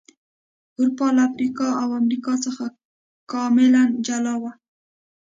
[0.79, 2.65] اروپا له افریقا او امریکا څخه
[3.31, 4.43] کاملا جلا و.